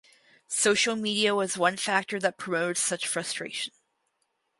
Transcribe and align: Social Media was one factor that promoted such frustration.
Social 0.47 0.95
Media 0.95 1.35
was 1.35 1.59
one 1.59 1.77
factor 1.77 2.19
that 2.21 2.39
promoted 2.39 2.79
such 2.79 3.07
frustration. 3.07 3.71